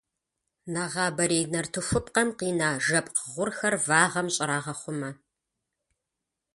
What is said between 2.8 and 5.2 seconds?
жэпкъ гъурхэр вагъэм щӀрагъэхъумэ.